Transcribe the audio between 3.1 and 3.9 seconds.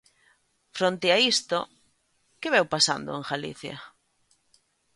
en Galicia?